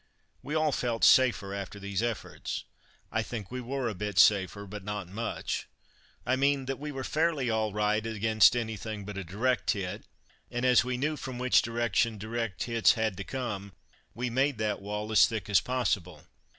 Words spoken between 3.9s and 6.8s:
bit safer, but not much. I mean that